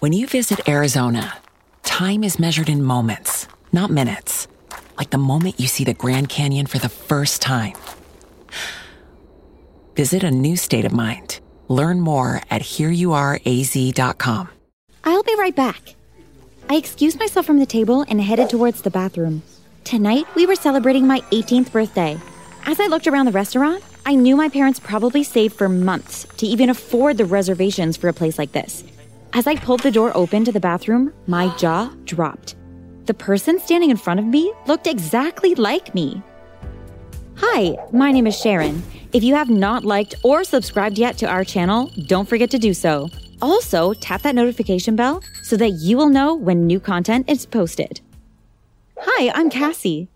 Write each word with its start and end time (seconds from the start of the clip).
When 0.00 0.12
you 0.12 0.28
visit 0.28 0.68
Arizona, 0.68 1.38
time 1.82 2.22
is 2.22 2.38
measured 2.38 2.68
in 2.68 2.84
moments, 2.84 3.48
not 3.72 3.90
minutes. 3.90 4.46
Like 4.96 5.10
the 5.10 5.18
moment 5.18 5.58
you 5.58 5.66
see 5.66 5.82
the 5.82 5.92
Grand 5.92 6.28
Canyon 6.28 6.66
for 6.66 6.78
the 6.78 6.88
first 6.88 7.42
time. 7.42 7.74
Visit 9.96 10.22
a 10.22 10.30
new 10.30 10.54
state 10.54 10.84
of 10.84 10.92
mind. 10.92 11.40
Learn 11.66 11.98
more 11.98 12.40
at 12.48 12.62
hereyouareaz.com. 12.62 14.48
I'll 15.02 15.22
be 15.24 15.34
right 15.36 15.56
back. 15.56 15.96
I 16.70 16.76
excused 16.76 17.18
myself 17.18 17.44
from 17.44 17.58
the 17.58 17.66
table 17.66 18.04
and 18.08 18.20
headed 18.20 18.50
towards 18.50 18.82
the 18.82 18.90
bathroom. 18.90 19.42
Tonight, 19.82 20.32
we 20.36 20.46
were 20.46 20.54
celebrating 20.54 21.08
my 21.08 21.22
18th 21.32 21.72
birthday. 21.72 22.16
As 22.66 22.78
I 22.78 22.86
looked 22.86 23.08
around 23.08 23.26
the 23.26 23.32
restaurant, 23.32 23.82
I 24.06 24.14
knew 24.14 24.36
my 24.36 24.48
parents 24.48 24.78
probably 24.78 25.24
saved 25.24 25.56
for 25.56 25.68
months 25.68 26.24
to 26.36 26.46
even 26.46 26.70
afford 26.70 27.18
the 27.18 27.24
reservations 27.24 27.96
for 27.96 28.06
a 28.06 28.12
place 28.12 28.38
like 28.38 28.52
this. 28.52 28.84
As 29.34 29.46
I 29.46 29.56
pulled 29.56 29.80
the 29.80 29.90
door 29.90 30.10
open 30.16 30.44
to 30.44 30.52
the 30.52 30.60
bathroom, 30.60 31.12
my 31.26 31.54
jaw 31.56 31.92
dropped. 32.04 32.56
The 33.04 33.14
person 33.14 33.60
standing 33.60 33.90
in 33.90 33.96
front 33.96 34.20
of 34.20 34.26
me 34.26 34.52
looked 34.66 34.86
exactly 34.86 35.54
like 35.54 35.94
me. 35.94 36.22
Hi, 37.36 37.76
my 37.92 38.10
name 38.10 38.26
is 38.26 38.38
Sharon. 38.38 38.82
If 39.12 39.22
you 39.22 39.34
have 39.34 39.50
not 39.50 39.84
liked 39.84 40.14
or 40.24 40.44
subscribed 40.44 40.98
yet 40.98 41.18
to 41.18 41.26
our 41.26 41.44
channel, 41.44 41.90
don't 42.06 42.28
forget 42.28 42.50
to 42.50 42.58
do 42.58 42.74
so. 42.74 43.08
Also, 43.40 43.92
tap 43.94 44.22
that 44.22 44.34
notification 44.34 44.96
bell 44.96 45.22
so 45.42 45.56
that 45.56 45.70
you 45.70 45.96
will 45.96 46.08
know 46.08 46.34
when 46.34 46.66
new 46.66 46.80
content 46.80 47.28
is 47.28 47.46
posted. 47.46 48.00
Hi, 48.98 49.30
I'm 49.34 49.50
Cassie. 49.50 50.08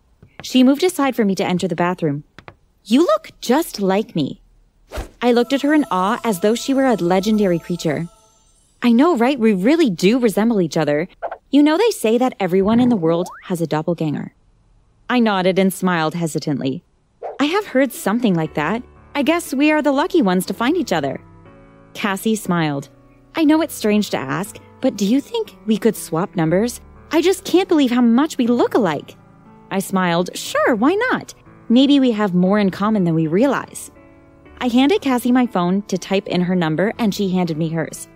She 0.43 0.65
moved 0.65 0.83
aside 0.83 1.15
for 1.15 1.25
me 1.25 1.35
to 1.37 1.45
enter 1.45 1.69
the 1.69 1.77
bathroom. 1.77 2.25
You 2.85 3.03
look 3.03 3.31
just 3.41 3.81
like 3.81 4.17
me. 4.17 4.41
I 5.21 5.33
looked 5.33 5.53
at 5.53 5.63
her 5.63 5.73
in 5.73 5.85
awe 5.91 6.21
as 6.25 6.41
though 6.41 6.57
she 6.57 6.75
were 6.75 6.87
a 6.87 6.97
legendary 6.97 7.61
creature. 7.61 8.09
I 8.85 8.91
know, 8.91 9.17
right? 9.17 9.39
We 9.39 9.53
really 9.53 9.91
do 9.91 10.19
resemble 10.19 10.61
each 10.61 10.77
other. 10.77 11.07
You 11.51 11.63
know, 11.63 11.79
they 11.79 11.91
say 11.91 12.19
that 12.19 12.35
everyone 12.41 12.81
in 12.81 12.89
the 12.89 12.97
world 12.97 13.29
has 13.45 13.61
a 13.61 13.67
doppelganger. 13.67 14.35
I 15.09 15.21
nodded 15.21 15.59
and 15.59 15.73
smiled 15.73 16.15
hesitantly. 16.15 16.83
I 17.39 17.45
have 17.45 17.67
heard 17.67 17.93
something 17.93 18.35
like 18.35 18.55
that. 18.55 18.83
I 19.15 19.23
guess 19.23 19.55
we 19.55 19.71
are 19.71 19.83
the 19.83 19.93
lucky 19.93 20.21
ones 20.21 20.47
to 20.47 20.55
find 20.55 20.77
each 20.77 20.93
other. 20.93 21.21
Cassie 21.95 22.35
smiled. 22.35 22.89
I 23.37 23.45
know 23.45 23.63
it's 23.63 23.75
strange 23.75 24.11
to 24.11 24.17
ask, 24.17 24.57
but 24.81 24.97
do 24.97 25.05
you 25.05 25.21
think 25.21 25.57
we 25.67 25.79
could 25.79 25.95
swap 25.95 26.35
numbers? 26.35 26.81
I 27.13 27.23
just 27.23 27.45
can't 27.45 27.69
believe 27.69 27.91
how 27.93 28.01
much 28.01 28.37
we 28.37 28.49
look 28.49 28.75
alike. 28.75 29.17
I 29.71 29.79
smiled. 29.79 30.37
Sure, 30.37 30.75
why 30.75 30.95
not? 30.95 31.35
Maybe 31.69 32.01
we 32.01 32.11
have 32.11 32.35
more 32.35 32.59
in 32.59 32.71
common 32.71 33.05
than 33.05 33.15
we 33.15 33.29
realize. 33.29 33.93
I 34.61 34.67
handed 34.69 35.03
Cassie 35.03 35.31
my 35.31 35.47
phone 35.47 35.83
to 35.83 35.99
type 35.99 36.27
in 36.27 36.41
her 36.41 36.57
number 36.57 36.93
and 36.99 37.15
she 37.15 37.29
handed 37.29 37.57
me 37.57 37.69
hers. 37.69 38.09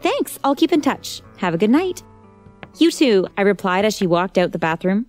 Thanks, 0.00 0.38
I'll 0.42 0.54
keep 0.54 0.72
in 0.72 0.80
touch. 0.80 1.22
Have 1.38 1.54
a 1.54 1.58
good 1.58 1.70
night. 1.70 2.02
You 2.78 2.90
too, 2.90 3.26
I 3.36 3.42
replied 3.42 3.84
as 3.84 3.96
she 3.96 4.06
walked 4.06 4.38
out 4.38 4.52
the 4.52 4.58
bathroom. 4.58 5.06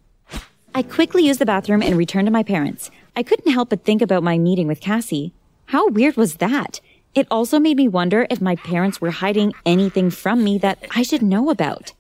I 0.74 0.84
quickly 0.84 1.26
used 1.26 1.40
the 1.40 1.46
bathroom 1.46 1.82
and 1.82 1.98
returned 1.98 2.28
to 2.28 2.32
my 2.32 2.44
parents. 2.44 2.92
I 3.16 3.24
couldn't 3.24 3.52
help 3.52 3.70
but 3.70 3.84
think 3.84 4.02
about 4.02 4.24
my 4.24 4.38
meeting 4.38 4.68
with 4.68 4.82
Cassie. 4.82 5.34
How 5.66 5.90
weird 5.90 6.18
was 6.18 6.36
that? 6.36 6.80
It 7.14 7.28
also 7.30 7.60
made 7.60 7.76
me 7.78 7.90
wonder 7.90 8.26
if 8.30 8.42
my 8.42 8.56
parents 8.56 9.02
were 9.02 9.12
hiding 9.12 9.54
anything 9.66 10.10
from 10.10 10.44
me 10.44 10.58
that 10.60 10.80
I 10.96 11.04
should 11.04 11.22
know 11.22 11.50
about. 11.50 11.94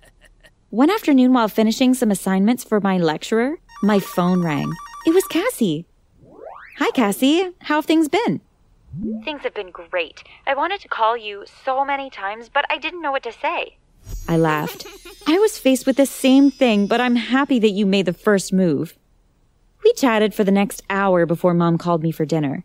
One 0.70 0.90
afternoon, 0.90 1.34
while 1.34 1.50
finishing 1.50 1.94
some 1.94 2.12
assignments 2.12 2.64
for 2.64 2.80
my 2.80 2.98
lecturer, 2.98 3.58
my 3.84 4.00
phone 4.00 4.42
rang. 4.42 4.72
It 5.06 5.14
was 5.14 5.26
Cassie. 5.26 5.86
Hi, 6.78 6.92
Cassie. 6.92 7.52
How 7.60 7.76
have 7.76 7.86
things 7.86 8.08
been? 8.08 8.40
Things 9.24 9.42
have 9.42 9.54
been 9.54 9.72
great. 9.72 10.24
I 10.46 10.54
wanted 10.54 10.82
to 10.82 10.88
call 10.88 11.16
you 11.16 11.46
so 11.64 11.86
many 11.86 12.10
times, 12.10 12.50
but 12.50 12.66
I 12.70 12.78
didn't 12.78 13.02
know 13.02 13.12
what 13.12 13.24
to 13.24 13.32
say. 13.32 13.78
I 14.28 14.38
laughed. 14.38 14.86
I 15.28 15.38
was 15.40 15.58
faced 15.58 15.86
with 15.86 15.98
the 15.98 16.06
same 16.06 16.52
thing, 16.52 16.88
but 16.88 17.00
I'm 17.00 17.16
happy 17.16 17.60
that 17.60 17.70
you 17.70 17.86
made 17.86 18.06
the 18.06 18.14
first 18.14 18.52
move. 18.52 18.98
We 19.84 19.94
chatted 19.94 20.34
for 20.34 20.44
the 20.44 20.52
next 20.52 20.84
hour 20.90 21.26
before 21.26 21.54
mom 21.54 21.78
called 21.78 22.04
me 22.04 22.12
for 22.12 22.26
dinner. 22.26 22.64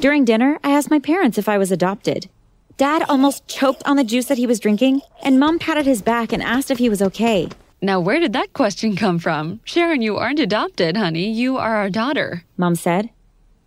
During 0.00 0.24
dinner, 0.24 0.58
I 0.64 0.70
asked 0.70 0.90
my 0.90 0.98
parents 0.98 1.38
if 1.38 1.48
I 1.48 1.58
was 1.58 1.72
adopted. 1.72 2.28
Dad 2.76 3.04
almost 3.08 3.46
choked 3.46 3.82
on 3.84 3.96
the 3.96 4.04
juice 4.04 4.26
that 4.26 4.38
he 4.38 4.46
was 4.46 4.58
drinking, 4.58 5.02
and 5.22 5.38
mom 5.38 5.58
patted 5.58 5.86
his 5.86 6.02
back 6.02 6.32
and 6.32 6.42
asked 6.42 6.70
if 6.70 6.78
he 6.78 6.88
was 6.88 7.02
okay. 7.02 7.48
Now, 7.80 8.00
where 8.00 8.18
did 8.18 8.32
that 8.32 8.52
question 8.52 8.96
come 8.96 9.18
from? 9.18 9.60
Sharon, 9.64 10.02
you 10.02 10.16
aren't 10.16 10.40
adopted, 10.40 10.96
honey. 10.96 11.30
You 11.30 11.56
are 11.58 11.76
our 11.76 11.90
daughter. 11.90 12.44
Mom 12.56 12.74
said. 12.74 13.10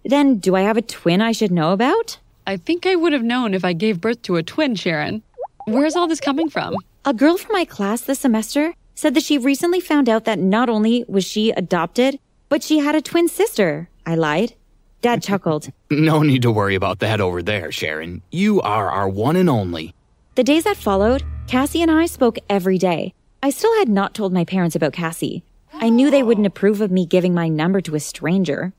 Then, 0.05 0.37
do 0.37 0.55
I 0.55 0.61
have 0.61 0.77
a 0.77 0.81
twin 0.81 1.21
I 1.21 1.31
should 1.31 1.51
know 1.51 1.71
about? 1.71 2.19
I 2.45 2.57
think 2.57 2.85
I 2.85 2.95
would 2.95 3.13
have 3.13 3.23
known 3.23 3.53
if 3.53 3.65
I 3.65 3.73
gave 3.73 3.99
birth 4.01 4.21
to 4.23 4.37
a 4.37 4.43
twin, 4.43 4.75
Sharon. 4.75 5.21
Where's 5.65 5.95
all 5.95 6.07
this 6.07 6.21
coming 6.21 6.49
from? 6.49 6.75
A 7.03 7.13
girl 7.13 7.37
from 7.37 7.53
my 7.53 7.65
class 7.65 8.01
this 8.01 8.19
semester 8.19 8.73
said 8.95 9.13
that 9.13 9.23
she 9.23 9.37
recently 9.37 9.79
found 9.81 10.07
out 10.07 10.23
that 10.25 10.39
not 10.39 10.69
only 10.69 11.03
was 11.07 11.25
she 11.25 11.51
adopted, 11.51 12.19
but 12.49 12.63
she 12.63 12.79
had 12.79 12.95
a 12.95 13.01
twin 13.01 13.27
sister. 13.27 13.89
I 14.05 14.15
lied. 14.15 14.53
Dad 15.01 15.21
chuckled. 15.21 15.71
No 15.89 16.21
need 16.21 16.41
to 16.41 16.51
worry 16.51 16.75
about 16.75 16.99
that 16.99 17.21
over 17.21 17.41
there, 17.41 17.71
Sharon. 17.71 18.21
You 18.29 18.59
are 18.61 18.89
our 18.89 19.07
one 19.07 19.35
and 19.37 19.49
only. 19.49 19.93
The 20.35 20.43
days 20.43 20.65
that 20.65 20.75
followed, 20.77 21.23
Cassie 21.47 21.81
and 21.81 21.89
I 21.89 22.05
spoke 22.07 22.37
every 22.49 22.77
day. 22.77 23.13
I 23.41 23.51
still 23.51 23.73
had 23.79 23.87
not 23.87 24.13
told 24.13 24.33
my 24.33 24.43
parents 24.43 24.75
about 24.75 24.91
Cassie. 24.93 25.43
I 25.73 25.89
knew 25.89 26.11
they 26.11 26.23
wouldn't 26.23 26.47
approve 26.47 26.81
of 26.81 26.91
me 26.91 27.05
giving 27.05 27.33
my 27.33 27.47
number 27.47 27.79
to 27.81 27.95
a 27.95 27.99
stranger. 27.99 28.73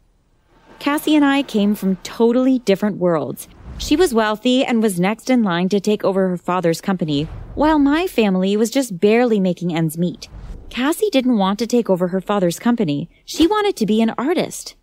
Cassie 0.78 1.16
and 1.16 1.25
I 1.25 1.43
came 1.43 1.75
from 1.75 1.97
totally 1.97 2.61
different 2.61 2.99
worlds. 2.99 3.49
She 3.78 3.97
was 3.97 4.15
wealthy 4.15 4.65
and 4.65 4.83
was 4.83 5.00
next 5.00 5.28
in 5.28 5.43
line 5.43 5.69
to 5.71 5.81
take 5.81 6.05
over 6.05 6.28
her 6.28 6.37
father's 6.37 6.81
company, 6.81 7.25
while 7.55 7.78
my 7.78 8.06
family 8.06 8.56
was 8.56 8.71
just 8.71 8.99
barely 9.00 9.41
making 9.41 9.75
ends 9.75 9.99
meet. 9.99 10.28
Cassie 10.71 11.11
didn't 11.11 11.39
want 11.39 11.59
to 11.59 11.66
take 11.66 11.91
over 11.91 12.09
her 12.09 12.21
father's 12.21 12.59
company. 12.59 13.11
She 13.25 13.47
wanted 13.47 13.75
to 13.77 13.87
be 13.87 14.00
an 14.03 14.15
artist. 14.19 14.77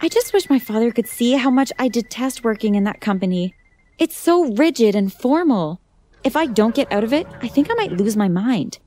I 0.00 0.08
just 0.08 0.32
wish 0.32 0.48
my 0.48 0.58
father 0.58 0.92
could 0.92 1.08
see 1.08 1.32
how 1.32 1.50
much 1.50 1.72
I 1.78 1.88
detest 1.88 2.44
working 2.44 2.74
in 2.74 2.84
that 2.84 3.00
company. 3.00 3.54
It's 3.98 4.16
so 4.16 4.54
rigid 4.54 4.94
and 4.94 5.12
formal. 5.12 5.80
If 6.24 6.36
I 6.36 6.46
don't 6.46 6.74
get 6.74 6.90
out 6.92 7.04
of 7.04 7.12
it, 7.12 7.26
I 7.42 7.48
think 7.48 7.70
I 7.70 7.74
might 7.74 7.92
lose 7.92 8.16
my 8.16 8.28
mind. 8.28 8.78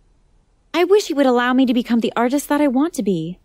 I 0.74 0.86
wish 0.86 1.08
he 1.08 1.14
would 1.14 1.26
allow 1.26 1.54
me 1.54 1.66
to 1.66 1.74
become 1.74 2.00
the 2.00 2.14
artist 2.16 2.50
that 2.50 2.62
I 2.62 2.68
want 2.68 2.94
to 2.94 3.04
be. 3.04 3.40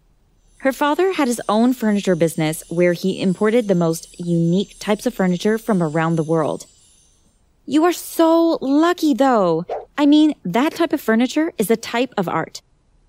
Her 0.59 0.73
father 0.73 1.13
had 1.13 1.29
his 1.29 1.41
own 1.49 1.75
furniture 1.75 2.17
business 2.17 2.65
where 2.69 2.93
he 2.93 3.21
imported 3.21 3.69
the 3.69 3.75
most 3.75 4.19
unique 4.19 4.77
types 4.79 5.07
of 5.07 5.15
furniture 5.15 5.59
from 5.59 5.83
around 5.83 6.17
the 6.17 6.23
world. 6.23 6.67
You 7.67 7.85
are 7.85 7.93
so 7.93 8.59
lucky 8.61 9.13
though. 9.13 9.67
I 9.99 10.07
mean, 10.07 10.35
that 10.45 10.75
type 10.75 10.93
of 10.93 11.01
furniture 11.01 11.53
is 11.59 11.71
a 11.71 11.77
type 11.77 12.13
of 12.17 12.29
art. 12.29 12.63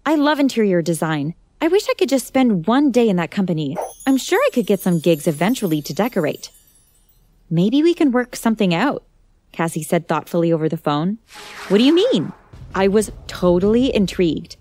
I 0.06 0.16
love 0.16 0.40
interior 0.40 0.82
design. 0.82 1.36
I 1.62 1.68
wish 1.68 1.88
I 1.90 1.94
could 1.96 2.10
just 2.10 2.28
spend 2.28 2.68
one 2.68 2.92
day 2.92 3.10
in 3.10 3.16
that 3.16 3.32
company. 3.32 3.78
I'm 4.06 4.18
sure 4.18 4.40
I 4.40 4.50
could 4.54 4.68
get 4.68 4.80
some 4.80 5.00
gigs 5.00 5.28
eventually 5.28 5.82
to 5.82 5.94
decorate. 5.94 6.52
Maybe 7.50 7.82
we 7.82 7.94
can 7.94 8.12
work 8.12 8.36
something 8.36 8.74
out, 8.74 9.04
Cassie 9.52 9.84
said 9.84 10.08
thoughtfully 10.08 10.52
over 10.52 10.70
the 10.70 10.78
phone. 10.78 11.18
What 11.70 11.78
do 11.78 11.84
you 11.84 11.94
mean? 11.94 12.34
I 12.76 12.88
was 12.88 13.12
totally 13.28 13.94
intrigued. 13.96 14.58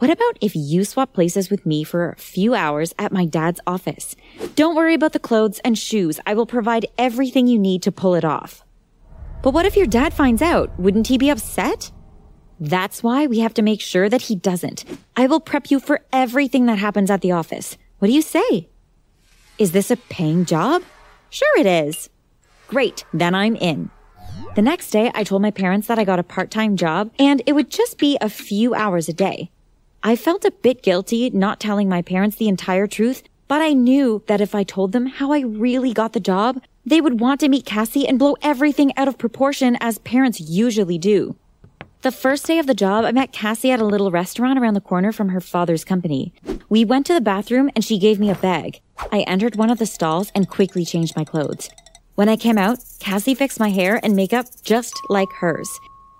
What 0.00 0.08
about 0.08 0.38
if 0.40 0.56
you 0.56 0.84
swap 0.84 1.12
places 1.12 1.50
with 1.50 1.66
me 1.66 1.84
for 1.84 2.08
a 2.08 2.16
few 2.16 2.54
hours 2.54 2.94
at 2.98 3.12
my 3.12 3.26
dad's 3.26 3.60
office? 3.66 4.16
Don't 4.54 4.74
worry 4.74 4.94
about 4.94 5.12
the 5.12 5.18
clothes 5.18 5.58
and 5.58 5.76
shoes. 5.76 6.18
I 6.24 6.32
will 6.32 6.46
provide 6.46 6.86
everything 6.96 7.46
you 7.46 7.58
need 7.58 7.82
to 7.82 7.92
pull 7.92 8.14
it 8.14 8.24
off. 8.24 8.64
But 9.42 9.50
what 9.50 9.66
if 9.66 9.76
your 9.76 9.86
dad 9.86 10.14
finds 10.14 10.40
out? 10.40 10.70
Wouldn't 10.80 11.08
he 11.08 11.18
be 11.18 11.28
upset? 11.28 11.92
That's 12.58 13.02
why 13.02 13.26
we 13.26 13.40
have 13.40 13.52
to 13.52 13.62
make 13.62 13.82
sure 13.82 14.08
that 14.08 14.22
he 14.22 14.36
doesn't. 14.36 14.86
I 15.18 15.26
will 15.26 15.38
prep 15.38 15.70
you 15.70 15.78
for 15.78 16.00
everything 16.14 16.64
that 16.64 16.78
happens 16.78 17.10
at 17.10 17.20
the 17.20 17.32
office. 17.32 17.76
What 17.98 18.08
do 18.08 18.14
you 18.14 18.22
say? 18.22 18.70
Is 19.58 19.72
this 19.72 19.90
a 19.90 19.98
paying 19.98 20.46
job? 20.46 20.82
Sure 21.28 21.58
it 21.58 21.66
is. 21.66 22.08
Great, 22.68 23.04
then 23.12 23.34
I'm 23.34 23.54
in. 23.54 23.90
The 24.54 24.62
next 24.62 24.92
day, 24.92 25.10
I 25.14 25.24
told 25.24 25.42
my 25.42 25.50
parents 25.50 25.88
that 25.88 25.98
I 25.98 26.04
got 26.04 26.18
a 26.18 26.22
part-time 26.22 26.78
job 26.78 27.10
and 27.18 27.42
it 27.44 27.52
would 27.52 27.68
just 27.68 27.98
be 27.98 28.16
a 28.22 28.30
few 28.30 28.74
hours 28.74 29.06
a 29.06 29.12
day. 29.12 29.50
I 30.02 30.16
felt 30.16 30.46
a 30.46 30.50
bit 30.50 30.82
guilty 30.82 31.28
not 31.28 31.60
telling 31.60 31.86
my 31.86 32.00
parents 32.00 32.36
the 32.36 32.48
entire 32.48 32.86
truth, 32.86 33.22
but 33.48 33.60
I 33.60 33.74
knew 33.74 34.22
that 34.28 34.40
if 34.40 34.54
I 34.54 34.62
told 34.62 34.92
them 34.92 35.04
how 35.04 35.30
I 35.30 35.40
really 35.40 35.92
got 35.92 36.14
the 36.14 36.20
job, 36.20 36.62
they 36.86 37.02
would 37.02 37.20
want 37.20 37.40
to 37.40 37.50
meet 37.50 37.66
Cassie 37.66 38.08
and 38.08 38.18
blow 38.18 38.34
everything 38.40 38.96
out 38.96 39.08
of 39.08 39.18
proportion 39.18 39.76
as 39.78 39.98
parents 39.98 40.40
usually 40.40 40.96
do. 40.96 41.36
The 42.00 42.10
first 42.10 42.46
day 42.46 42.58
of 42.58 42.66
the 42.66 42.72
job, 42.72 43.04
I 43.04 43.12
met 43.12 43.32
Cassie 43.32 43.72
at 43.72 43.80
a 43.80 43.84
little 43.84 44.10
restaurant 44.10 44.58
around 44.58 44.72
the 44.72 44.80
corner 44.80 45.12
from 45.12 45.28
her 45.28 45.40
father's 45.40 45.84
company. 45.84 46.32
We 46.70 46.82
went 46.82 47.04
to 47.06 47.12
the 47.12 47.20
bathroom 47.20 47.70
and 47.74 47.84
she 47.84 47.98
gave 47.98 48.18
me 48.18 48.30
a 48.30 48.34
bag. 48.34 48.80
I 49.12 49.20
entered 49.26 49.56
one 49.56 49.68
of 49.68 49.78
the 49.78 49.84
stalls 49.84 50.32
and 50.34 50.48
quickly 50.48 50.86
changed 50.86 51.14
my 51.14 51.24
clothes. 51.24 51.68
When 52.14 52.30
I 52.30 52.36
came 52.36 52.56
out, 52.56 52.78
Cassie 53.00 53.34
fixed 53.34 53.60
my 53.60 53.68
hair 53.68 54.00
and 54.02 54.16
makeup 54.16 54.46
just 54.62 54.98
like 55.10 55.30
hers. 55.40 55.68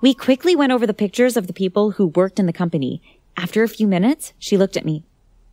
We 0.03 0.12
quickly 0.12 0.55
went 0.55 0.73
over 0.73 0.87
the 0.87 0.93
pictures 0.93 1.38
of 1.38 1.47
the 1.47 1.55
people 1.55 1.93
who 1.93 2.09
worked 2.09 2.38
in 2.38 2.44
the 2.44 2.53
company. 2.53 3.00
After 3.43 3.63
a 3.63 3.69
few 3.69 3.87
minutes, 3.87 4.35
she 4.39 4.59
looked 4.59 4.77
at 4.77 4.85
me. 4.85 5.03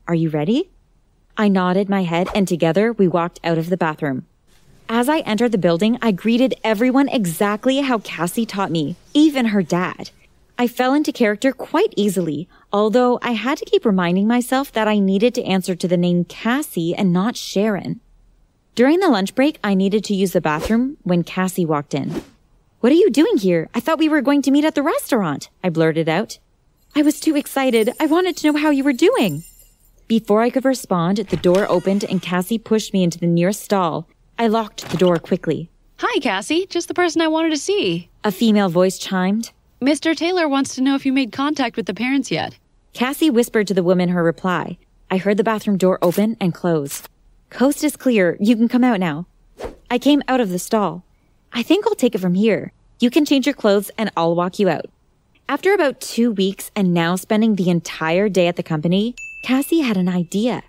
Are 0.10 0.14
you 0.14 0.30
ready? 0.30 0.72
I 1.38 1.48
nodded 1.48 1.88
my 1.88 2.04
head 2.04 2.28
and 2.36 2.46
together 2.46 2.92
we 2.92 3.08
walked 3.08 3.40
out 3.46 3.58
of 3.58 3.70
the 3.70 3.78
bathroom. 3.78 4.26
As 4.90 5.08
I 5.08 5.20
entered 5.20 5.54
the 5.54 5.58
building, 5.58 5.98
I 6.02 6.12
greeted 6.12 6.56
everyone 6.66 7.08
exactly 7.08 7.78
how 7.78 8.00
Cassie 8.00 8.46
taught 8.46 8.72
me, 8.72 8.98
even 9.14 9.48
her 9.48 9.64
dad. 9.64 10.10
I 10.58 10.68
fell 10.68 10.94
into 10.94 11.14
character 11.14 11.54
quite 11.54 11.94
easily, 11.96 12.50
although 12.74 13.20
I 13.22 13.32
had 13.32 13.58
to 13.60 13.66
keep 13.66 13.86
reminding 13.86 14.28
myself 14.28 14.70
that 14.74 14.90
I 14.90 15.00
needed 15.00 15.34
to 15.36 15.46
answer 15.46 15.74
to 15.74 15.88
the 15.88 15.96
name 15.96 16.26
Cassie 16.26 16.94
and 16.94 17.14
not 17.14 17.38
Sharon. 17.38 18.02
During 18.76 19.00
the 19.00 19.08
lunch 19.08 19.34
break, 19.34 19.60
I 19.64 19.76
needed 19.76 20.04
to 20.06 20.14
use 20.14 20.34
the 20.34 20.42
bathroom 20.42 20.98
when 21.04 21.24
Cassie 21.24 21.66
walked 21.66 21.94
in. 21.94 22.22
What 22.82 22.92
are 22.92 22.96
you 22.96 23.10
doing 23.10 23.38
here? 23.38 23.70
I 23.74 23.80
thought 23.80 23.98
we 23.98 24.10
were 24.10 24.22
going 24.22 24.42
to 24.42 24.52
meet 24.52 24.66
at 24.66 24.76
the 24.76 24.84
restaurant, 24.84 25.50
I 25.64 25.70
blurted 25.70 26.10
out. 26.10 26.38
I 26.98 27.04
was 27.04 27.20
too 27.20 27.36
excited. 27.36 27.92
I 28.00 28.08
wanted 28.08 28.36
to 28.38 28.48
know 28.48 28.58
how 28.58 28.72
you 28.72 28.84
were 28.84 28.92
doing. 28.92 29.44
Before 30.08 30.42
I 30.42 30.50
could 30.50 30.66
respond, 30.66 31.18
the 31.18 31.38
door 31.38 31.70
opened 31.70 32.04
and 32.04 32.24
Cassie 32.24 32.58
pushed 32.58 32.92
me 32.92 33.04
into 33.04 33.20
the 33.20 33.28
nearest 33.28 33.62
stall. 33.62 34.08
I 34.40 34.48
locked 34.48 34.90
the 34.90 34.98
door 34.98 35.18
quickly. 35.18 35.70
Hi, 35.98 36.20
Cassie. 36.22 36.66
Just 36.66 36.88
the 36.88 36.96
person 36.96 37.22
I 37.22 37.28
wanted 37.28 37.52
to 37.52 37.58
see. 37.58 38.10
A 38.24 38.32
female 38.32 38.70
voice 38.70 38.98
chimed. 38.98 39.52
Mr. 39.80 40.16
Taylor 40.16 40.48
wants 40.48 40.74
to 40.74 40.82
know 40.82 40.96
if 40.96 41.06
you 41.06 41.14
made 41.14 41.32
contact 41.32 41.78
with 41.78 41.86
the 41.86 41.94
parents 41.94 42.32
yet. 42.32 42.58
Cassie 42.94 43.30
whispered 43.30 43.68
to 43.68 43.76
the 43.76 43.84
woman 43.84 44.10
her 44.10 44.24
reply. 44.24 44.80
I 45.12 45.18
heard 45.18 45.38
the 45.38 45.44
bathroom 45.44 45.78
door 45.78 46.00
open 46.02 46.36
and 46.42 46.52
close. 46.52 47.04
Coast 47.52 47.84
is 47.84 47.96
clear. 47.96 48.38
You 48.40 48.56
can 48.56 48.68
come 48.68 48.84
out 48.84 49.00
now. 49.00 49.28
I 49.92 50.00
came 50.00 50.24
out 50.28 50.42
of 50.42 50.50
the 50.50 50.58
stall. 50.58 51.04
I 51.54 51.62
think 51.62 51.86
I'll 51.86 51.94
take 51.94 52.16
it 52.16 52.22
from 52.22 52.34
here. 52.34 52.74
You 53.00 53.12
can 53.12 53.24
change 53.24 53.46
your 53.46 53.54
clothes 53.54 53.92
and 54.00 54.12
I'll 54.18 54.34
walk 54.34 54.58
you 54.58 54.68
out. 54.68 54.88
After 55.50 55.74
about 55.74 56.02
two 56.02 56.34
weeks 56.34 56.72
and 56.76 56.94
now 56.94 57.16
spending 57.16 57.56
the 57.56 57.70
entire 57.70 58.28
day 58.28 58.48
at 58.48 58.58
the 58.58 58.64
company, 58.64 59.16
Cassie 59.46 59.80
had 59.80 59.96
an 59.96 60.10
idea. 60.10 60.62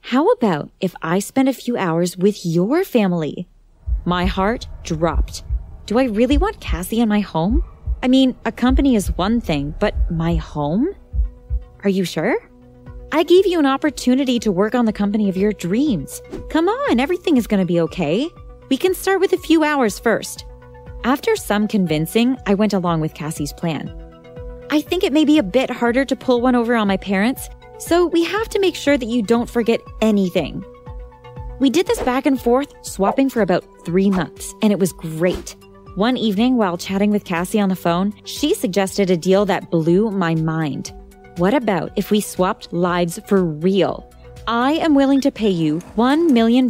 How 0.00 0.28
about 0.28 0.70
if 0.80 0.94
I 1.02 1.18
spend 1.18 1.48
a 1.48 1.52
few 1.52 1.76
hours 1.76 2.16
with 2.16 2.46
your 2.46 2.84
family? 2.84 3.48
My 4.04 4.26
heart 4.26 4.68
dropped. 4.84 5.42
Do 5.86 5.98
I 5.98 6.04
really 6.04 6.38
want 6.38 6.60
Cassie 6.60 7.00
in 7.00 7.08
my 7.08 7.18
home? 7.18 7.64
I 8.00 8.06
mean, 8.06 8.36
a 8.44 8.52
company 8.52 8.94
is 8.94 9.08
one 9.18 9.40
thing, 9.40 9.74
but 9.80 9.96
my 10.08 10.36
home? 10.36 10.94
Are 11.82 11.90
you 11.90 12.04
sure? 12.04 12.36
I 13.10 13.24
gave 13.24 13.44
you 13.44 13.58
an 13.58 13.66
opportunity 13.66 14.38
to 14.38 14.52
work 14.52 14.76
on 14.76 14.84
the 14.84 14.92
company 14.92 15.28
of 15.28 15.36
your 15.36 15.52
dreams. 15.52 16.22
Come 16.48 16.68
on, 16.68 17.00
everything 17.00 17.38
is 17.38 17.48
going 17.48 17.60
to 17.60 17.66
be 17.66 17.80
okay. 17.80 18.28
We 18.68 18.76
can 18.76 18.94
start 18.94 19.18
with 19.18 19.32
a 19.32 19.38
few 19.38 19.64
hours 19.64 19.98
first. 19.98 20.46
After 21.06 21.36
some 21.36 21.68
convincing, 21.68 22.36
I 22.46 22.54
went 22.54 22.72
along 22.72 23.00
with 23.00 23.14
Cassie's 23.14 23.52
plan. 23.52 23.94
I 24.70 24.80
think 24.80 25.04
it 25.04 25.12
may 25.12 25.24
be 25.24 25.38
a 25.38 25.42
bit 25.44 25.70
harder 25.70 26.04
to 26.04 26.16
pull 26.16 26.40
one 26.40 26.56
over 26.56 26.74
on 26.74 26.88
my 26.88 26.96
parents, 26.96 27.48
so 27.78 28.06
we 28.06 28.24
have 28.24 28.48
to 28.48 28.58
make 28.58 28.74
sure 28.74 28.98
that 28.98 29.06
you 29.06 29.22
don't 29.22 29.48
forget 29.48 29.80
anything. 30.00 30.64
We 31.60 31.70
did 31.70 31.86
this 31.86 32.02
back 32.02 32.26
and 32.26 32.42
forth, 32.42 32.74
swapping 32.82 33.30
for 33.30 33.40
about 33.40 33.64
three 33.84 34.10
months, 34.10 34.52
and 34.62 34.72
it 34.72 34.80
was 34.80 34.92
great. 34.94 35.54
One 35.94 36.16
evening, 36.16 36.56
while 36.56 36.76
chatting 36.76 37.12
with 37.12 37.24
Cassie 37.24 37.60
on 37.60 37.68
the 37.68 37.76
phone, 37.76 38.12
she 38.24 38.52
suggested 38.52 39.08
a 39.08 39.16
deal 39.16 39.46
that 39.46 39.70
blew 39.70 40.10
my 40.10 40.34
mind. 40.34 40.92
What 41.36 41.54
about 41.54 41.92
if 41.94 42.10
we 42.10 42.20
swapped 42.20 42.72
lives 42.72 43.20
for 43.28 43.44
real? 43.44 44.12
I 44.48 44.72
am 44.72 44.96
willing 44.96 45.20
to 45.20 45.30
pay 45.30 45.50
you 45.50 45.78
$1 45.96 46.30
million 46.30 46.68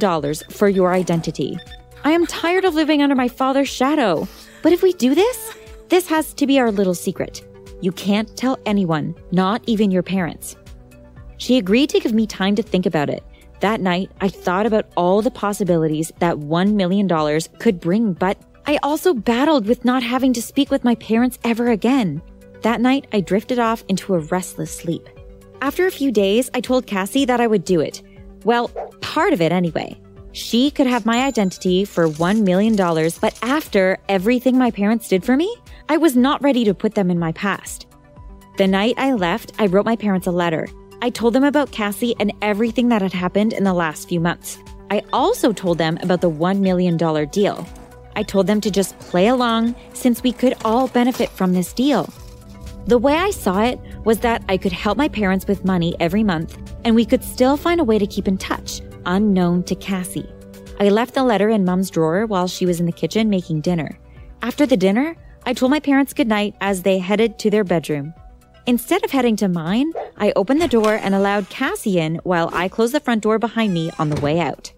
for 0.50 0.68
your 0.68 0.92
identity. 0.92 1.58
I 2.06 2.12
am 2.12 2.24
tired 2.24 2.64
of 2.64 2.76
living 2.76 3.02
under 3.02 3.16
my 3.16 3.26
father's 3.26 3.68
shadow. 3.68 4.28
But 4.62 4.72
if 4.72 4.80
we 4.80 4.92
do 4.92 5.12
this, 5.12 5.52
this 5.88 6.06
has 6.06 6.32
to 6.34 6.46
be 6.46 6.60
our 6.60 6.70
little 6.70 6.94
secret. 6.94 7.44
You 7.80 7.90
can't 7.90 8.36
tell 8.36 8.60
anyone, 8.64 9.16
not 9.32 9.60
even 9.66 9.90
your 9.90 10.04
parents. 10.04 10.54
She 11.38 11.58
agreed 11.58 11.90
to 11.90 11.98
give 11.98 12.12
me 12.12 12.28
time 12.28 12.54
to 12.54 12.62
think 12.62 12.86
about 12.86 13.10
it. 13.10 13.24
That 13.58 13.80
night, 13.80 14.12
I 14.20 14.28
thought 14.28 14.66
about 14.66 14.88
all 14.96 15.20
the 15.20 15.32
possibilities 15.32 16.12
that 16.20 16.36
$1 16.36 16.74
million 16.74 17.08
could 17.58 17.80
bring, 17.80 18.12
but 18.12 18.38
I 18.68 18.78
also 18.84 19.12
battled 19.12 19.66
with 19.66 19.84
not 19.84 20.04
having 20.04 20.32
to 20.34 20.40
speak 20.40 20.70
with 20.70 20.84
my 20.84 20.94
parents 20.94 21.40
ever 21.42 21.72
again. 21.72 22.22
That 22.62 22.80
night, 22.80 23.08
I 23.12 23.18
drifted 23.18 23.58
off 23.58 23.82
into 23.88 24.14
a 24.14 24.20
restless 24.20 24.70
sleep. 24.70 25.08
After 25.60 25.88
a 25.88 25.90
few 25.90 26.12
days, 26.12 26.50
I 26.54 26.60
told 26.60 26.86
Cassie 26.86 27.24
that 27.24 27.40
I 27.40 27.48
would 27.48 27.64
do 27.64 27.80
it. 27.80 28.00
Well, 28.44 28.68
part 29.00 29.32
of 29.32 29.40
it 29.40 29.50
anyway. 29.50 30.00
She 30.36 30.70
could 30.70 30.86
have 30.86 31.06
my 31.06 31.24
identity 31.24 31.86
for 31.86 32.10
$1 32.10 32.42
million, 32.42 32.76
but 32.76 33.38
after 33.40 33.96
everything 34.06 34.58
my 34.58 34.70
parents 34.70 35.08
did 35.08 35.24
for 35.24 35.34
me, 35.34 35.56
I 35.88 35.96
was 35.96 36.14
not 36.14 36.42
ready 36.42 36.62
to 36.66 36.74
put 36.74 36.94
them 36.94 37.10
in 37.10 37.18
my 37.18 37.32
past. 37.32 37.86
The 38.58 38.66
night 38.66 38.96
I 38.98 39.14
left, 39.14 39.52
I 39.58 39.64
wrote 39.64 39.86
my 39.86 39.96
parents 39.96 40.26
a 40.26 40.30
letter. 40.30 40.68
I 41.00 41.08
told 41.08 41.32
them 41.32 41.42
about 41.42 41.72
Cassie 41.72 42.14
and 42.20 42.34
everything 42.42 42.90
that 42.90 43.00
had 43.00 43.14
happened 43.14 43.54
in 43.54 43.64
the 43.64 43.72
last 43.72 44.10
few 44.10 44.20
months. 44.20 44.58
I 44.90 45.02
also 45.10 45.54
told 45.54 45.78
them 45.78 45.96
about 46.02 46.20
the 46.20 46.30
$1 46.30 46.60
million 46.60 46.98
deal. 47.30 47.66
I 48.14 48.22
told 48.22 48.46
them 48.46 48.60
to 48.60 48.70
just 48.70 48.98
play 48.98 49.28
along 49.28 49.74
since 49.94 50.22
we 50.22 50.32
could 50.32 50.52
all 50.66 50.88
benefit 50.88 51.30
from 51.30 51.54
this 51.54 51.72
deal. 51.72 52.12
The 52.86 52.98
way 52.98 53.14
I 53.14 53.30
saw 53.30 53.62
it 53.62 53.80
was 54.04 54.18
that 54.18 54.44
I 54.50 54.58
could 54.58 54.72
help 54.72 54.98
my 54.98 55.08
parents 55.08 55.46
with 55.46 55.64
money 55.64 55.96
every 55.98 56.22
month 56.22 56.58
and 56.84 56.94
we 56.94 57.06
could 57.06 57.24
still 57.24 57.56
find 57.56 57.80
a 57.80 57.84
way 57.84 57.98
to 57.98 58.06
keep 58.06 58.28
in 58.28 58.36
touch, 58.36 58.82
unknown 59.06 59.62
to 59.64 59.74
Cassie. 59.74 60.30
I 60.78 60.90
left 60.90 61.14
the 61.14 61.24
letter 61.24 61.48
in 61.48 61.64
Mum's 61.64 61.88
drawer 61.90 62.26
while 62.26 62.46
she 62.48 62.66
was 62.66 62.80
in 62.80 62.86
the 62.86 62.92
kitchen 62.92 63.30
making 63.30 63.62
dinner. 63.62 63.98
After 64.42 64.66
the 64.66 64.76
dinner, 64.76 65.16
I 65.46 65.54
told 65.54 65.70
my 65.70 65.80
parents 65.80 66.12
goodnight 66.12 66.54
as 66.60 66.82
they 66.82 66.98
headed 66.98 67.38
to 67.38 67.50
their 67.50 67.64
bedroom. 67.64 68.12
Instead 68.66 69.04
of 69.04 69.10
heading 69.12 69.36
to 69.36 69.48
mine, 69.48 69.92
I 70.16 70.32
opened 70.34 70.60
the 70.60 70.68
door 70.68 70.94
and 70.94 71.14
allowed 71.14 71.48
Cassie 71.48 71.98
in 71.98 72.16
while 72.24 72.50
I 72.52 72.68
closed 72.68 72.92
the 72.92 73.00
front 73.00 73.22
door 73.22 73.38
behind 73.38 73.72
me 73.72 73.90
on 73.98 74.10
the 74.10 74.20
way 74.20 74.40
out. 74.40 74.72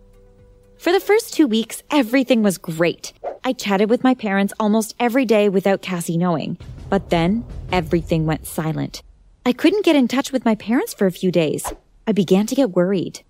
For 0.78 0.92
the 0.92 1.00
first 1.00 1.34
two 1.34 1.46
weeks, 1.46 1.82
everything 1.90 2.42
was 2.42 2.58
great. 2.58 3.14
I 3.42 3.54
chatted 3.54 3.88
with 3.88 4.04
my 4.04 4.14
parents 4.14 4.52
almost 4.60 4.94
every 5.00 5.24
day 5.24 5.48
without 5.48 5.82
Cassie 5.82 6.18
knowing. 6.18 6.58
But 6.90 7.10
then, 7.10 7.44
everything 7.72 8.26
went 8.26 8.46
silent. 8.46 9.02
I 9.46 9.52
couldn't 9.54 9.84
get 9.84 9.96
in 9.96 10.06
touch 10.06 10.32
with 10.32 10.44
my 10.44 10.54
parents 10.54 10.92
for 10.92 11.06
a 11.06 11.12
few 11.12 11.32
days. 11.32 11.72
I 12.06 12.12
began 12.12 12.46
to 12.46 12.54
get 12.54 12.76
worried. 12.76 13.22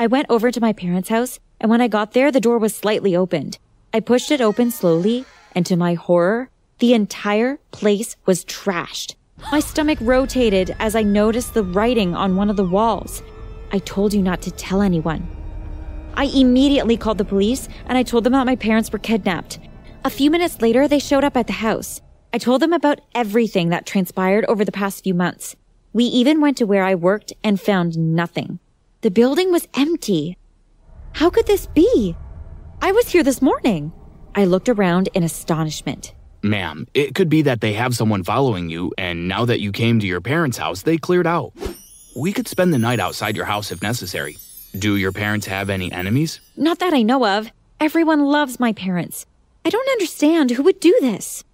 I 0.00 0.06
went 0.06 0.26
over 0.30 0.52
to 0.52 0.60
my 0.60 0.72
parents' 0.72 1.08
house, 1.08 1.40
and 1.60 1.68
when 1.68 1.80
I 1.80 1.88
got 1.88 2.12
there, 2.12 2.30
the 2.30 2.40
door 2.40 2.58
was 2.58 2.72
slightly 2.72 3.16
opened. 3.16 3.58
I 3.92 3.98
pushed 3.98 4.30
it 4.30 4.40
open 4.40 4.70
slowly, 4.70 5.24
and 5.56 5.66
to 5.66 5.76
my 5.76 5.94
horror, 5.94 6.50
the 6.78 6.94
entire 6.94 7.58
place 7.72 8.14
was 8.24 8.44
trashed. 8.44 9.16
My 9.50 9.58
stomach 9.58 9.98
rotated 10.00 10.76
as 10.78 10.94
I 10.94 11.02
noticed 11.02 11.52
the 11.52 11.64
writing 11.64 12.14
on 12.14 12.36
one 12.36 12.48
of 12.48 12.56
the 12.56 12.64
walls. 12.64 13.24
I 13.72 13.80
told 13.80 14.14
you 14.14 14.22
not 14.22 14.40
to 14.42 14.52
tell 14.52 14.82
anyone. 14.82 15.26
I 16.14 16.26
immediately 16.26 16.96
called 16.96 17.18
the 17.18 17.24
police 17.24 17.68
and 17.86 17.98
I 17.98 18.04
told 18.04 18.22
them 18.22 18.34
that 18.34 18.46
my 18.46 18.56
parents 18.56 18.92
were 18.92 18.98
kidnapped. 18.98 19.58
A 20.04 20.10
few 20.10 20.30
minutes 20.30 20.60
later, 20.60 20.86
they 20.86 20.98
showed 20.98 21.24
up 21.24 21.36
at 21.36 21.48
the 21.48 21.52
house. 21.54 22.00
I 22.32 22.38
told 22.38 22.62
them 22.62 22.72
about 22.72 23.00
everything 23.14 23.70
that 23.70 23.86
transpired 23.86 24.44
over 24.46 24.64
the 24.64 24.72
past 24.72 25.02
few 25.02 25.14
months. 25.14 25.56
We 25.92 26.04
even 26.04 26.40
went 26.40 26.56
to 26.58 26.66
where 26.66 26.84
I 26.84 26.94
worked 26.94 27.32
and 27.42 27.60
found 27.60 27.96
nothing. 27.96 28.60
The 29.00 29.10
building 29.12 29.52
was 29.52 29.68
empty. 29.74 30.36
How 31.12 31.30
could 31.30 31.46
this 31.46 31.66
be? 31.66 32.16
I 32.82 32.90
was 32.90 33.08
here 33.08 33.22
this 33.22 33.40
morning. 33.40 33.92
I 34.34 34.44
looked 34.44 34.68
around 34.68 35.08
in 35.14 35.22
astonishment. 35.22 36.14
Ma'am, 36.42 36.84
it 36.94 37.14
could 37.14 37.28
be 37.28 37.42
that 37.42 37.60
they 37.60 37.74
have 37.74 37.94
someone 37.94 38.24
following 38.24 38.68
you, 38.68 38.92
and 38.98 39.28
now 39.28 39.44
that 39.44 39.60
you 39.60 39.70
came 39.70 40.00
to 40.00 40.06
your 40.06 40.20
parents' 40.20 40.58
house, 40.58 40.82
they 40.82 40.96
cleared 40.96 41.28
out. 41.28 41.52
We 42.16 42.32
could 42.32 42.48
spend 42.48 42.74
the 42.74 42.78
night 42.78 42.98
outside 42.98 43.36
your 43.36 43.44
house 43.44 43.70
if 43.70 43.82
necessary. 43.82 44.36
Do 44.76 44.96
your 44.96 45.12
parents 45.12 45.46
have 45.46 45.70
any 45.70 45.92
enemies? 45.92 46.40
Not 46.56 46.80
that 46.80 46.92
I 46.92 47.02
know 47.02 47.24
of. 47.24 47.52
Everyone 47.78 48.24
loves 48.24 48.58
my 48.58 48.72
parents. 48.72 49.26
I 49.64 49.70
don't 49.70 49.88
understand 49.90 50.50
who 50.50 50.64
would 50.64 50.80
do 50.80 50.96
this. 51.00 51.44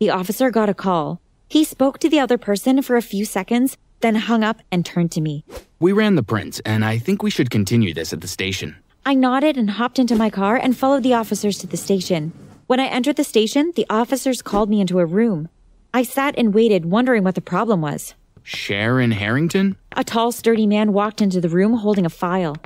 The 0.00 0.10
officer 0.10 0.50
got 0.50 0.68
a 0.68 0.74
call. 0.74 1.20
He 1.48 1.62
spoke 1.62 2.00
to 2.00 2.08
the 2.08 2.18
other 2.18 2.38
person 2.38 2.82
for 2.82 2.96
a 2.96 3.02
few 3.02 3.24
seconds, 3.24 3.76
then 4.00 4.16
hung 4.16 4.42
up 4.42 4.62
and 4.72 4.84
turned 4.84 5.12
to 5.12 5.20
me. 5.20 5.44
We 5.82 5.90
ran 5.90 6.14
the 6.14 6.22
prints, 6.22 6.60
and 6.64 6.84
I 6.84 6.98
think 6.98 7.24
we 7.24 7.30
should 7.30 7.50
continue 7.50 7.92
this 7.92 8.12
at 8.12 8.20
the 8.20 8.28
station. 8.28 8.76
I 9.04 9.14
nodded 9.14 9.56
and 9.56 9.68
hopped 9.68 9.98
into 9.98 10.14
my 10.14 10.30
car 10.30 10.54
and 10.54 10.76
followed 10.76 11.02
the 11.02 11.14
officers 11.14 11.58
to 11.58 11.66
the 11.66 11.76
station. 11.76 12.32
When 12.68 12.78
I 12.78 12.86
entered 12.86 13.16
the 13.16 13.24
station, 13.24 13.72
the 13.74 13.86
officers 13.90 14.42
called 14.42 14.70
me 14.70 14.80
into 14.80 15.00
a 15.00 15.04
room. 15.04 15.48
I 15.92 16.04
sat 16.04 16.38
and 16.38 16.54
waited, 16.54 16.84
wondering 16.86 17.24
what 17.24 17.34
the 17.34 17.40
problem 17.40 17.80
was. 17.80 18.14
Sharon 18.44 19.10
Harrington? 19.10 19.76
A 19.96 20.04
tall, 20.04 20.30
sturdy 20.30 20.68
man 20.68 20.92
walked 20.92 21.20
into 21.20 21.40
the 21.40 21.48
room 21.48 21.72
holding 21.72 22.06
a 22.06 22.10
file. 22.10 22.56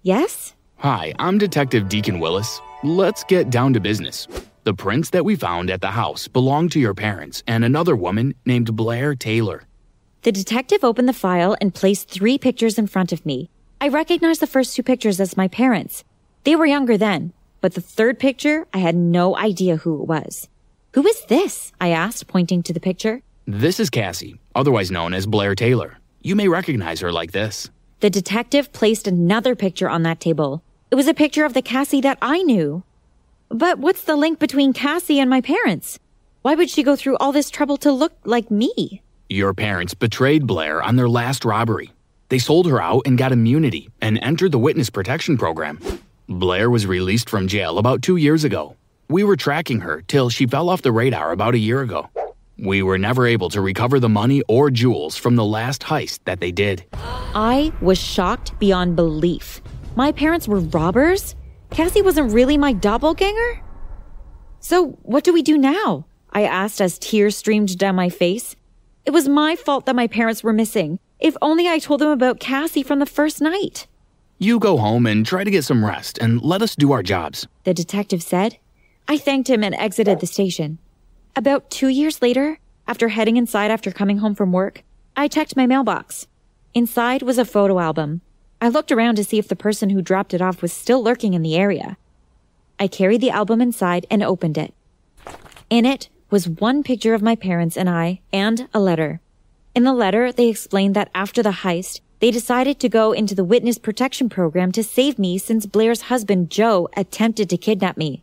Yes? 0.00 0.54
Hi, 0.78 1.12
I'm 1.18 1.36
Detective 1.36 1.90
Deacon 1.90 2.20
Willis. 2.20 2.58
Let's 2.82 3.22
get 3.24 3.50
down 3.50 3.74
to 3.74 3.80
business. 3.80 4.26
The 4.64 4.72
prints 4.72 5.10
that 5.10 5.26
we 5.26 5.36
found 5.36 5.68
at 5.68 5.82
the 5.82 5.90
house 5.90 6.26
belonged 6.26 6.72
to 6.72 6.80
your 6.80 6.94
parents 6.94 7.42
and 7.46 7.66
another 7.66 7.96
woman 7.96 8.34
named 8.46 8.74
Blair 8.74 9.14
Taylor. 9.14 9.64
The 10.22 10.30
detective 10.30 10.84
opened 10.84 11.08
the 11.08 11.12
file 11.12 11.56
and 11.60 11.74
placed 11.74 12.08
three 12.08 12.38
pictures 12.38 12.78
in 12.78 12.86
front 12.86 13.10
of 13.10 13.26
me. 13.26 13.50
I 13.80 13.88
recognized 13.88 14.40
the 14.40 14.46
first 14.46 14.76
two 14.76 14.84
pictures 14.84 15.18
as 15.18 15.36
my 15.36 15.48
parents. 15.48 16.04
They 16.44 16.54
were 16.54 16.64
younger 16.64 16.96
then, 16.96 17.32
but 17.60 17.74
the 17.74 17.80
third 17.80 18.20
picture, 18.20 18.68
I 18.72 18.78
had 18.78 18.94
no 18.94 19.36
idea 19.36 19.78
who 19.78 20.00
it 20.00 20.06
was. 20.06 20.48
Who 20.94 21.04
is 21.08 21.24
this? 21.24 21.72
I 21.80 21.88
asked, 21.88 22.28
pointing 22.28 22.62
to 22.62 22.72
the 22.72 22.78
picture. 22.78 23.22
This 23.48 23.80
is 23.80 23.90
Cassie, 23.90 24.38
otherwise 24.54 24.92
known 24.92 25.12
as 25.12 25.26
Blair 25.26 25.56
Taylor. 25.56 25.98
You 26.22 26.36
may 26.36 26.46
recognize 26.46 27.00
her 27.00 27.10
like 27.10 27.32
this. 27.32 27.68
The 27.98 28.08
detective 28.08 28.72
placed 28.72 29.08
another 29.08 29.56
picture 29.56 29.90
on 29.90 30.04
that 30.04 30.20
table. 30.20 30.62
It 30.92 30.94
was 30.94 31.08
a 31.08 31.14
picture 31.14 31.44
of 31.44 31.54
the 31.54 31.62
Cassie 31.62 32.00
that 32.02 32.18
I 32.22 32.44
knew. 32.44 32.84
But 33.48 33.80
what's 33.80 34.04
the 34.04 34.14
link 34.14 34.38
between 34.38 34.72
Cassie 34.72 35.18
and 35.18 35.28
my 35.28 35.40
parents? 35.40 35.98
Why 36.42 36.54
would 36.54 36.70
she 36.70 36.84
go 36.84 36.94
through 36.94 37.16
all 37.16 37.32
this 37.32 37.50
trouble 37.50 37.76
to 37.78 37.90
look 37.90 38.12
like 38.24 38.52
me? 38.52 39.02
Your 39.32 39.54
parents 39.54 39.94
betrayed 39.94 40.46
Blair 40.46 40.82
on 40.82 40.96
their 40.96 41.08
last 41.08 41.46
robbery. 41.46 41.90
They 42.28 42.38
sold 42.38 42.66
her 42.66 42.82
out 42.82 43.06
and 43.06 43.16
got 43.16 43.32
immunity 43.32 43.88
and 44.02 44.18
entered 44.22 44.52
the 44.52 44.58
witness 44.58 44.90
protection 44.90 45.38
program. 45.38 45.80
Blair 46.28 46.68
was 46.68 46.86
released 46.86 47.30
from 47.30 47.48
jail 47.48 47.78
about 47.78 48.02
two 48.02 48.16
years 48.16 48.44
ago. 48.44 48.76
We 49.08 49.24
were 49.24 49.36
tracking 49.36 49.80
her 49.80 50.02
till 50.02 50.28
she 50.28 50.44
fell 50.44 50.68
off 50.68 50.82
the 50.82 50.92
radar 50.92 51.32
about 51.32 51.54
a 51.54 51.58
year 51.58 51.80
ago. 51.80 52.10
We 52.58 52.82
were 52.82 52.98
never 52.98 53.26
able 53.26 53.48
to 53.50 53.62
recover 53.62 53.98
the 53.98 54.10
money 54.10 54.42
or 54.48 54.70
jewels 54.70 55.16
from 55.16 55.36
the 55.36 55.46
last 55.46 55.80
heist 55.80 56.18
that 56.26 56.40
they 56.40 56.52
did. 56.52 56.84
I 56.92 57.72
was 57.80 57.98
shocked 57.98 58.58
beyond 58.58 58.96
belief. 58.96 59.62
My 59.96 60.12
parents 60.12 60.46
were 60.46 60.60
robbers? 60.60 61.34
Cassie 61.70 62.02
wasn't 62.02 62.34
really 62.34 62.58
my 62.58 62.74
doppelganger? 62.74 63.62
So, 64.60 64.88
what 65.04 65.24
do 65.24 65.32
we 65.32 65.40
do 65.40 65.56
now? 65.56 66.04
I 66.34 66.42
asked 66.42 66.82
as 66.82 66.98
tears 66.98 67.34
streamed 67.34 67.78
down 67.78 67.96
my 67.96 68.10
face. 68.10 68.56
It 69.04 69.10
was 69.10 69.28
my 69.28 69.56
fault 69.56 69.86
that 69.86 69.96
my 69.96 70.06
parents 70.06 70.44
were 70.44 70.52
missing. 70.52 71.00
If 71.18 71.36
only 71.42 71.68
I 71.68 71.78
told 71.78 72.00
them 72.00 72.10
about 72.10 72.38
Cassie 72.38 72.84
from 72.84 73.00
the 73.00 73.06
first 73.06 73.40
night. 73.40 73.86
You 74.38 74.58
go 74.58 74.76
home 74.76 75.06
and 75.06 75.26
try 75.26 75.42
to 75.44 75.50
get 75.50 75.64
some 75.64 75.84
rest 75.84 76.18
and 76.18 76.40
let 76.40 76.62
us 76.62 76.76
do 76.76 76.92
our 76.92 77.02
jobs, 77.02 77.46
the 77.64 77.74
detective 77.74 78.22
said. 78.22 78.58
I 79.08 79.18
thanked 79.18 79.50
him 79.50 79.64
and 79.64 79.74
exited 79.74 80.20
the 80.20 80.26
station. 80.26 80.78
About 81.34 81.70
two 81.70 81.88
years 81.88 82.22
later, 82.22 82.58
after 82.86 83.08
heading 83.08 83.36
inside 83.36 83.70
after 83.70 83.90
coming 83.90 84.18
home 84.18 84.34
from 84.34 84.52
work, 84.52 84.82
I 85.16 85.28
checked 85.28 85.56
my 85.56 85.66
mailbox. 85.66 86.26
Inside 86.74 87.22
was 87.22 87.38
a 87.38 87.44
photo 87.44 87.78
album. 87.78 88.20
I 88.60 88.68
looked 88.68 88.92
around 88.92 89.16
to 89.16 89.24
see 89.24 89.38
if 89.38 89.48
the 89.48 89.56
person 89.56 89.90
who 89.90 90.02
dropped 90.02 90.34
it 90.34 90.42
off 90.42 90.62
was 90.62 90.72
still 90.72 91.02
lurking 91.02 91.34
in 91.34 91.42
the 91.42 91.56
area. 91.56 91.96
I 92.78 92.86
carried 92.86 93.20
the 93.20 93.30
album 93.30 93.60
inside 93.60 94.06
and 94.10 94.22
opened 94.22 94.58
it. 94.58 94.74
In 95.70 95.84
it 95.86 96.08
was 96.32 96.48
one 96.48 96.82
picture 96.82 97.12
of 97.12 97.22
my 97.22 97.36
parents 97.36 97.76
and 97.76 97.88
I 97.88 98.20
and 98.32 98.66
a 98.72 98.80
letter. 98.80 99.20
In 99.74 99.84
the 99.84 99.92
letter, 99.92 100.32
they 100.32 100.48
explained 100.48 100.96
that 100.96 101.10
after 101.14 101.42
the 101.42 101.60
heist, 101.62 102.00
they 102.20 102.30
decided 102.30 102.80
to 102.80 102.88
go 102.88 103.12
into 103.12 103.34
the 103.34 103.44
witness 103.44 103.78
protection 103.78 104.28
program 104.28 104.72
to 104.72 104.82
save 104.82 105.18
me 105.18 105.36
since 105.36 105.66
Blair's 105.66 106.02
husband, 106.02 106.50
Joe, 106.50 106.88
attempted 106.96 107.50
to 107.50 107.56
kidnap 107.58 107.96
me. 107.96 108.22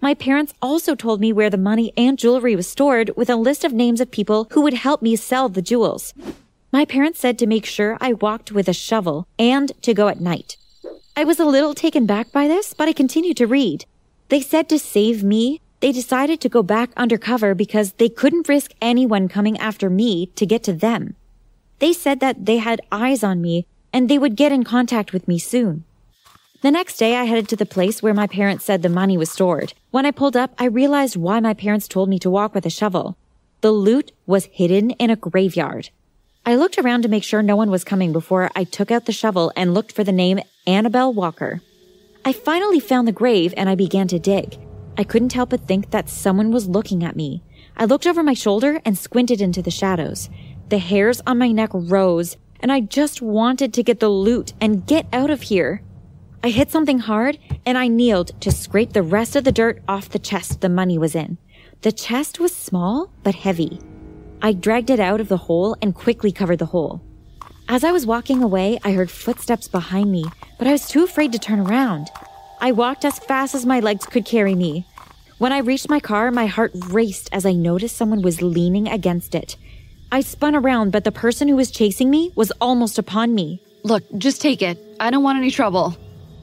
My 0.00 0.12
parents 0.12 0.52
also 0.60 0.94
told 0.94 1.20
me 1.20 1.32
where 1.32 1.48
the 1.48 1.56
money 1.56 1.92
and 1.96 2.18
jewelry 2.18 2.54
was 2.54 2.68
stored 2.68 3.10
with 3.16 3.30
a 3.30 3.36
list 3.36 3.64
of 3.64 3.72
names 3.72 4.00
of 4.00 4.10
people 4.10 4.48
who 4.50 4.60
would 4.60 4.74
help 4.74 5.00
me 5.00 5.16
sell 5.16 5.48
the 5.48 5.62
jewels. 5.62 6.12
My 6.72 6.84
parents 6.84 7.20
said 7.20 7.38
to 7.38 7.46
make 7.46 7.64
sure 7.64 7.96
I 8.00 8.12
walked 8.12 8.52
with 8.52 8.68
a 8.68 8.74
shovel 8.74 9.26
and 9.38 9.72
to 9.82 9.94
go 9.94 10.08
at 10.08 10.20
night. 10.20 10.58
I 11.16 11.24
was 11.24 11.40
a 11.40 11.46
little 11.46 11.74
taken 11.74 12.04
back 12.04 12.32
by 12.32 12.48
this, 12.48 12.74
but 12.74 12.88
I 12.88 12.92
continued 12.92 13.38
to 13.38 13.46
read. 13.46 13.86
They 14.28 14.42
said 14.42 14.68
to 14.68 14.78
save 14.78 15.24
me, 15.24 15.62
they 15.80 15.92
decided 15.92 16.40
to 16.40 16.48
go 16.48 16.62
back 16.62 16.90
undercover 16.96 17.54
because 17.54 17.92
they 17.92 18.08
couldn't 18.08 18.48
risk 18.48 18.72
anyone 18.80 19.28
coming 19.28 19.58
after 19.58 19.90
me 19.90 20.26
to 20.36 20.46
get 20.46 20.62
to 20.64 20.72
them. 20.72 21.14
They 21.78 21.92
said 21.92 22.20
that 22.20 22.46
they 22.46 22.58
had 22.58 22.80
eyes 22.90 23.22
on 23.22 23.42
me 23.42 23.66
and 23.92 24.08
they 24.08 24.18
would 24.18 24.36
get 24.36 24.52
in 24.52 24.64
contact 24.64 25.12
with 25.12 25.28
me 25.28 25.38
soon. 25.38 25.84
The 26.62 26.70
next 26.70 26.96
day, 26.96 27.16
I 27.16 27.24
headed 27.24 27.48
to 27.50 27.56
the 27.56 27.66
place 27.66 28.02
where 28.02 28.14
my 28.14 28.26
parents 28.26 28.64
said 28.64 28.82
the 28.82 28.88
money 28.88 29.18
was 29.18 29.30
stored. 29.30 29.74
When 29.90 30.06
I 30.06 30.10
pulled 30.10 30.36
up, 30.36 30.54
I 30.58 30.64
realized 30.64 31.16
why 31.16 31.38
my 31.40 31.54
parents 31.54 31.86
told 31.86 32.08
me 32.08 32.18
to 32.20 32.30
walk 32.30 32.54
with 32.54 32.64
a 32.64 32.70
shovel. 32.70 33.16
The 33.60 33.70
loot 33.70 34.12
was 34.26 34.46
hidden 34.46 34.90
in 34.92 35.10
a 35.10 35.16
graveyard. 35.16 35.90
I 36.46 36.56
looked 36.56 36.78
around 36.78 37.02
to 37.02 37.08
make 37.08 37.24
sure 37.24 37.42
no 37.42 37.56
one 37.56 37.70
was 37.70 37.84
coming 37.84 38.12
before 38.12 38.50
I 38.56 38.64
took 38.64 38.90
out 38.90 39.04
the 39.04 39.12
shovel 39.12 39.52
and 39.54 39.74
looked 39.74 39.92
for 39.92 40.04
the 40.04 40.12
name 40.12 40.40
Annabelle 40.66 41.12
Walker. 41.12 41.60
I 42.24 42.32
finally 42.32 42.80
found 42.80 43.06
the 43.06 43.12
grave 43.12 43.52
and 43.56 43.68
I 43.68 43.74
began 43.74 44.08
to 44.08 44.18
dig. 44.18 44.58
I 44.98 45.04
couldn't 45.04 45.34
help 45.34 45.50
but 45.50 45.66
think 45.66 45.90
that 45.90 46.08
someone 46.08 46.50
was 46.50 46.68
looking 46.68 47.04
at 47.04 47.16
me. 47.16 47.42
I 47.76 47.84
looked 47.84 48.06
over 48.06 48.22
my 48.22 48.34
shoulder 48.34 48.80
and 48.84 48.96
squinted 48.96 49.40
into 49.40 49.60
the 49.60 49.70
shadows. 49.70 50.30
The 50.70 50.78
hairs 50.78 51.20
on 51.26 51.38
my 51.38 51.52
neck 51.52 51.70
rose, 51.72 52.36
and 52.60 52.72
I 52.72 52.80
just 52.80 53.20
wanted 53.20 53.74
to 53.74 53.82
get 53.82 54.00
the 54.00 54.08
loot 54.08 54.54
and 54.60 54.86
get 54.86 55.06
out 55.12 55.30
of 55.30 55.42
here. 55.42 55.82
I 56.42 56.50
hit 56.50 56.70
something 56.70 57.00
hard 57.00 57.38
and 57.66 57.76
I 57.76 57.88
kneeled 57.88 58.40
to 58.40 58.50
scrape 58.50 58.92
the 58.92 59.02
rest 59.02 59.36
of 59.36 59.44
the 59.44 59.52
dirt 59.52 59.82
off 59.88 60.08
the 60.08 60.18
chest 60.18 60.60
the 60.60 60.68
money 60.68 60.96
was 60.96 61.14
in. 61.14 61.38
The 61.82 61.92
chest 61.92 62.40
was 62.40 62.54
small 62.54 63.10
but 63.22 63.34
heavy. 63.34 63.80
I 64.40 64.52
dragged 64.52 64.90
it 64.90 65.00
out 65.00 65.20
of 65.20 65.28
the 65.28 65.36
hole 65.36 65.76
and 65.82 65.94
quickly 65.94 66.32
covered 66.32 66.58
the 66.58 66.66
hole. 66.66 67.02
As 67.68 67.82
I 67.82 67.90
was 67.90 68.06
walking 68.06 68.42
away, 68.42 68.78
I 68.84 68.92
heard 68.92 69.10
footsteps 69.10 69.66
behind 69.66 70.12
me, 70.12 70.24
but 70.56 70.68
I 70.68 70.72
was 70.72 70.88
too 70.88 71.02
afraid 71.02 71.32
to 71.32 71.38
turn 71.38 71.58
around. 71.58 72.10
I 72.60 72.72
walked 72.72 73.04
as 73.04 73.18
fast 73.18 73.54
as 73.54 73.66
my 73.66 73.80
legs 73.80 74.06
could 74.06 74.24
carry 74.24 74.54
me. 74.54 74.86
When 75.38 75.52
I 75.52 75.58
reached 75.58 75.90
my 75.90 76.00
car, 76.00 76.30
my 76.30 76.46
heart 76.46 76.72
raced 76.74 77.28
as 77.32 77.44
I 77.44 77.52
noticed 77.52 77.96
someone 77.96 78.22
was 78.22 78.40
leaning 78.40 78.88
against 78.88 79.34
it. 79.34 79.56
I 80.10 80.20
spun 80.20 80.54
around, 80.54 80.92
but 80.92 81.04
the 81.04 81.12
person 81.12 81.48
who 81.48 81.56
was 81.56 81.70
chasing 81.70 82.10
me 82.10 82.32
was 82.34 82.52
almost 82.60 82.98
upon 82.98 83.34
me. 83.34 83.62
Look, 83.82 84.04
just 84.16 84.40
take 84.40 84.62
it. 84.62 84.78
I 84.98 85.10
don't 85.10 85.22
want 85.22 85.38
any 85.38 85.50
trouble. 85.50 85.96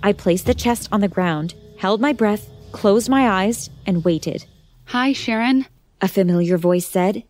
I 0.03 0.13
placed 0.13 0.45
the 0.45 0.53
chest 0.53 0.89
on 0.91 1.01
the 1.01 1.07
ground, 1.07 1.55
held 1.77 1.99
my 1.99 2.13
breath, 2.13 2.49
closed 2.71 3.09
my 3.09 3.29
eyes, 3.29 3.69
and 3.85 4.05
waited. 4.05 4.45
Hi, 4.85 5.13
Sharon. 5.13 5.65
A 6.01 6.07
familiar 6.07 6.57
voice 6.57 6.85
said. 6.85 7.23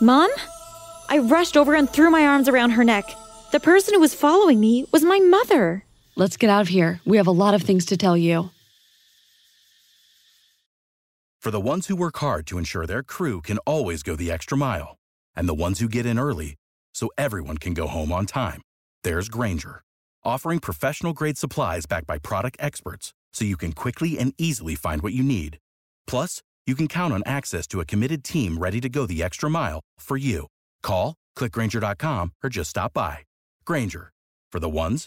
Mom? 0.00 0.30
I 1.08 1.18
rushed 1.18 1.56
over 1.56 1.74
and 1.74 1.88
threw 1.88 2.10
my 2.10 2.26
arms 2.26 2.48
around 2.48 2.70
her 2.70 2.84
neck. 2.84 3.06
The 3.52 3.60
person 3.60 3.94
who 3.94 4.00
was 4.00 4.14
following 4.14 4.60
me 4.60 4.86
was 4.92 5.04
my 5.04 5.20
mother. 5.20 5.84
Let's 6.16 6.36
get 6.36 6.50
out 6.50 6.62
of 6.62 6.68
here. 6.68 7.00
We 7.04 7.18
have 7.18 7.26
a 7.26 7.38
lot 7.42 7.54
of 7.54 7.62
things 7.62 7.86
to 7.86 7.96
tell 7.96 8.16
you. 8.16 8.50
For 11.40 11.50
the 11.50 11.60
ones 11.60 11.86
who 11.86 11.94
work 11.96 12.16
hard 12.18 12.46
to 12.48 12.58
ensure 12.58 12.86
their 12.86 13.04
crew 13.04 13.40
can 13.40 13.58
always 13.58 14.02
go 14.02 14.16
the 14.16 14.32
extra 14.32 14.58
mile, 14.58 14.96
and 15.36 15.48
the 15.48 15.54
ones 15.54 15.78
who 15.78 15.88
get 15.88 16.04
in 16.04 16.18
early 16.18 16.56
so 16.92 17.08
everyone 17.16 17.58
can 17.58 17.72
go 17.72 17.86
home 17.86 18.10
on 18.10 18.26
time, 18.26 18.62
there's 19.04 19.28
Grainger 19.28 19.82
offering 20.26 20.58
professional 20.58 21.12
grade 21.12 21.38
supplies 21.38 21.86
backed 21.86 22.06
by 22.06 22.18
product 22.18 22.56
experts 22.58 23.14
so 23.32 23.44
you 23.44 23.56
can 23.56 23.72
quickly 23.72 24.18
and 24.18 24.34
easily 24.36 24.74
find 24.74 25.00
what 25.00 25.12
you 25.12 25.22
need. 25.22 25.58
Plus, 26.06 26.42
you 26.66 26.74
can 26.74 26.88
count 26.88 27.14
on 27.14 27.22
access 27.24 27.66
to 27.68 27.80
a 27.80 27.84
committed 27.84 28.24
team 28.24 28.58
ready 28.58 28.80
to 28.80 28.88
go 28.88 29.06
the 29.06 29.22
extra 29.22 29.48
mile 29.48 29.80
for 30.00 30.16
you. 30.16 30.46
Call, 30.82 31.14
clickgrainger.com, 31.38 32.32
or 32.42 32.50
just 32.50 32.70
stop 32.70 32.92
by. 32.92 33.18
Grainger, 33.64 34.10
for 34.50 34.58
the 34.58 34.68
ones 34.68 35.06